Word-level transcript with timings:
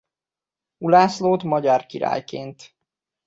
Ulászlót 0.77 1.43
magyar 1.43 1.85
királyként. 1.85 2.75